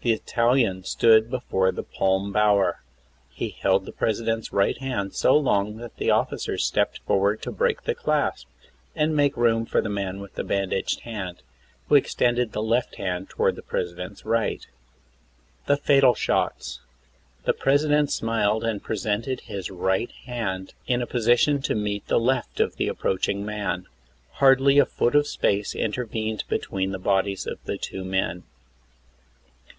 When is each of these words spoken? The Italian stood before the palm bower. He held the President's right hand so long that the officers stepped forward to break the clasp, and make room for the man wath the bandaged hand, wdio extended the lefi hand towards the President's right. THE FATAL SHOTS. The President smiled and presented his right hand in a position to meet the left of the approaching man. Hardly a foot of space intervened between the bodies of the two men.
The 0.00 0.12
Italian 0.12 0.84
stood 0.84 1.28
before 1.28 1.72
the 1.72 1.82
palm 1.82 2.30
bower. 2.30 2.84
He 3.30 3.48
held 3.48 3.84
the 3.84 3.90
President's 3.90 4.52
right 4.52 4.78
hand 4.78 5.12
so 5.12 5.36
long 5.36 5.78
that 5.78 5.96
the 5.96 6.12
officers 6.12 6.62
stepped 6.64 7.00
forward 7.00 7.42
to 7.42 7.50
break 7.50 7.82
the 7.82 7.96
clasp, 7.96 8.46
and 8.94 9.16
make 9.16 9.36
room 9.36 9.66
for 9.66 9.80
the 9.80 9.88
man 9.88 10.20
wath 10.20 10.36
the 10.36 10.44
bandaged 10.44 11.00
hand, 11.00 11.42
wdio 11.90 11.98
extended 11.98 12.52
the 12.52 12.62
lefi 12.62 12.94
hand 12.94 13.28
towards 13.28 13.56
the 13.56 13.62
President's 13.62 14.24
right. 14.24 14.68
THE 15.66 15.76
FATAL 15.76 16.14
SHOTS. 16.14 16.80
The 17.44 17.52
President 17.52 18.12
smiled 18.12 18.62
and 18.62 18.80
presented 18.80 19.40
his 19.40 19.68
right 19.68 20.12
hand 20.26 20.74
in 20.86 21.02
a 21.02 21.08
position 21.08 21.60
to 21.62 21.74
meet 21.74 22.06
the 22.06 22.20
left 22.20 22.60
of 22.60 22.76
the 22.76 22.86
approaching 22.86 23.44
man. 23.44 23.86
Hardly 24.34 24.78
a 24.78 24.86
foot 24.86 25.16
of 25.16 25.26
space 25.26 25.74
intervened 25.74 26.44
between 26.48 26.92
the 26.92 27.00
bodies 27.00 27.48
of 27.48 27.58
the 27.64 27.76
two 27.76 28.04
men. 28.04 28.44